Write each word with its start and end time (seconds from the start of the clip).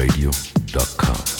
radio.com. 0.00 1.39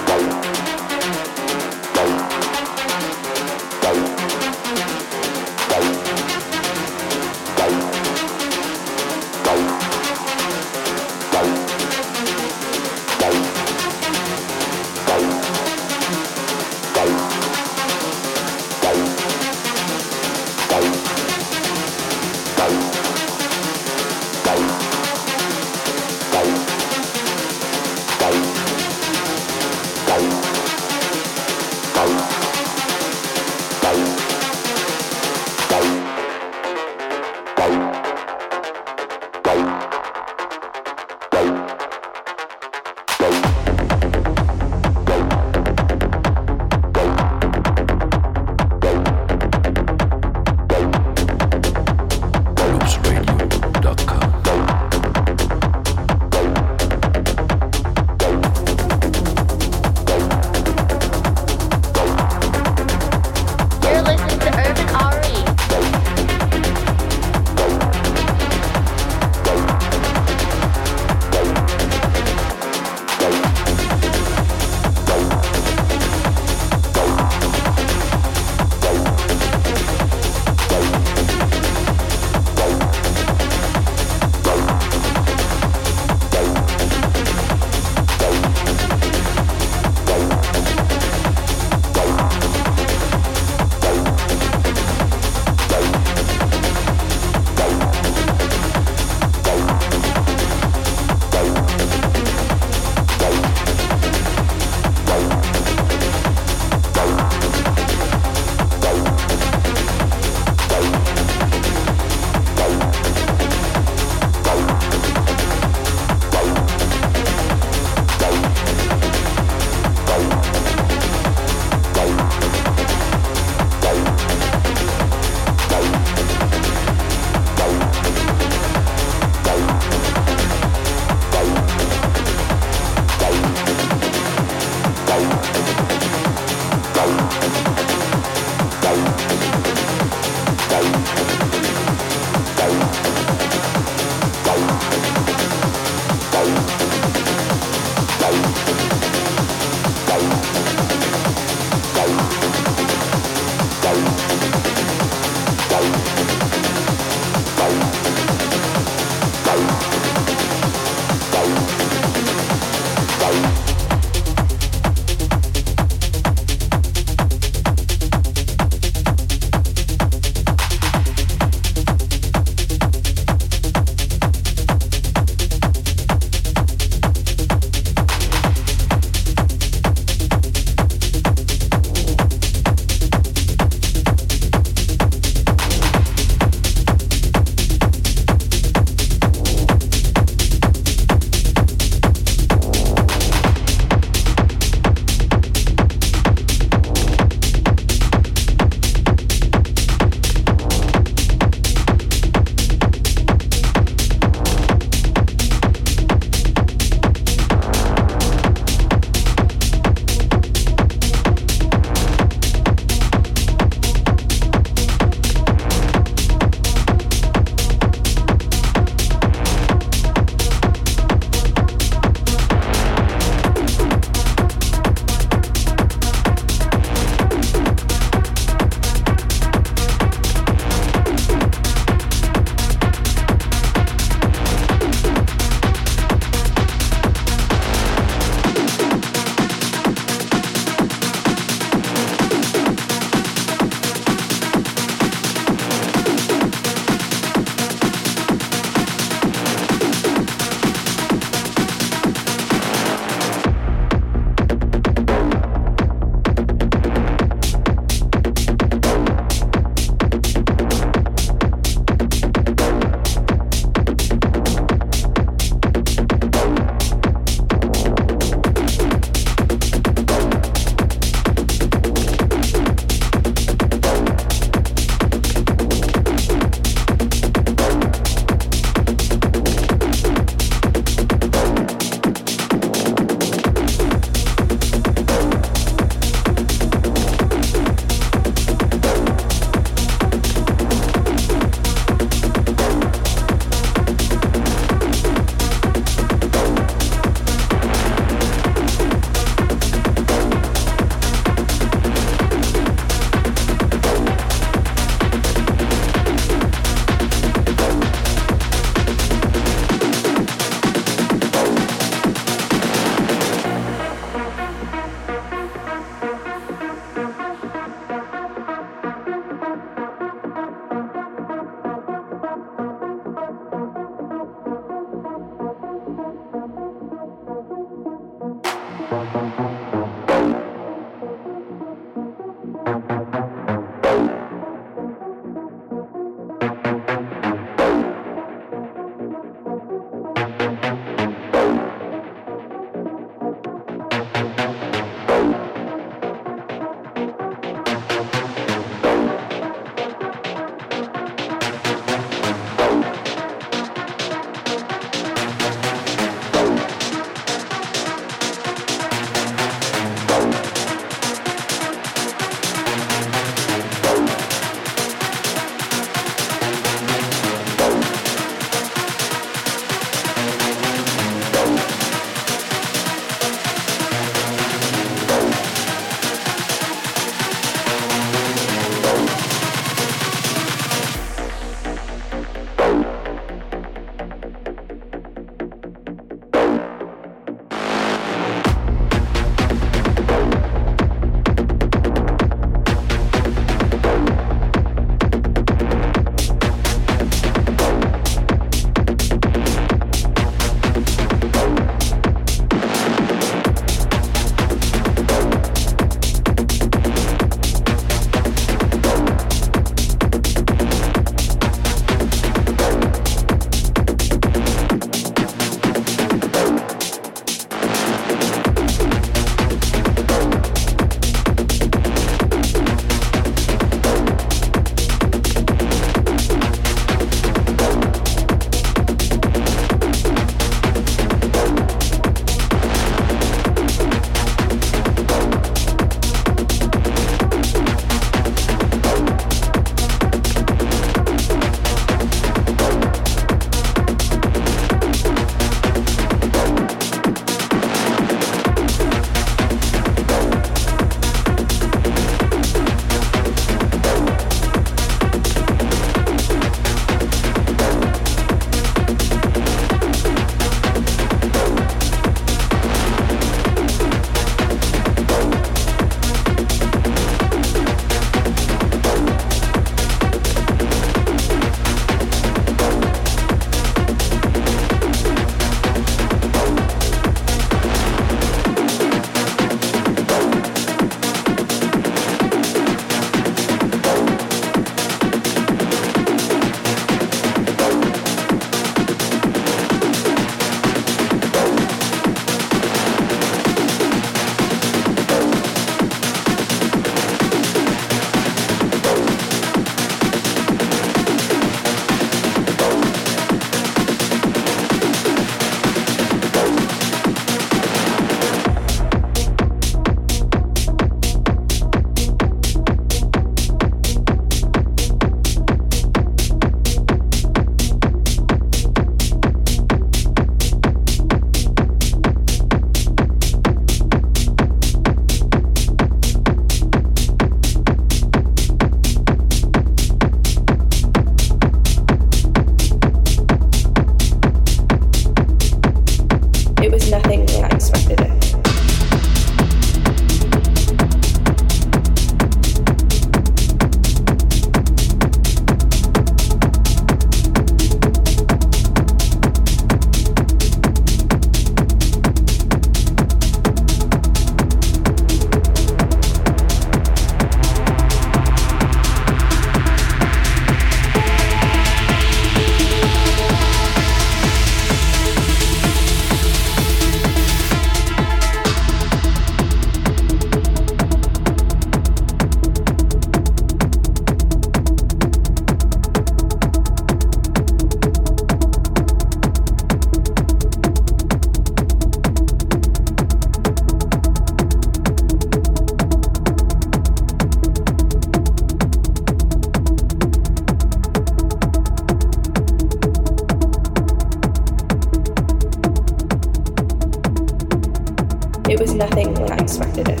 It 598.48 598.58
was 598.58 598.72
nothing 598.72 599.14
like 599.14 599.32
I 599.32 599.36
expected 599.36 599.88
it. 599.90 600.00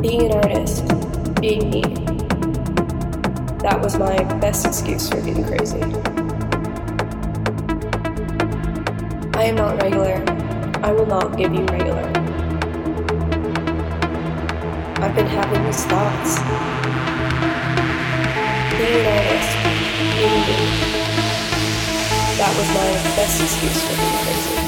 Being 0.00 0.22
an 0.22 0.32
artist, 0.32 0.82
being 1.38 1.68
me, 1.68 1.82
that 3.60 3.78
was 3.82 3.98
my 3.98 4.16
best 4.40 4.64
excuse 4.64 5.06
for 5.06 5.20
being 5.20 5.44
crazy. 5.44 5.82
I 9.34 9.44
am 9.44 9.56
not 9.56 9.82
regular. 9.82 10.24
I 10.82 10.92
will 10.92 11.04
not 11.04 11.36
give 11.36 11.52
you 11.52 11.66
regular. 11.66 12.10
I've 15.04 15.14
been 15.14 15.26
having 15.26 15.62
these 15.66 15.84
thoughts. 15.84 16.38
Being 18.78 18.96
an 18.96 19.06
artist, 19.12 19.52
being 20.16 20.40
me, 20.48 20.56
that 22.38 22.54
was 22.56 22.68
my 22.72 22.92
best 23.14 23.42
excuse 23.42 23.82
for 23.84 23.94
being 23.94 24.16
crazy. 24.24 24.63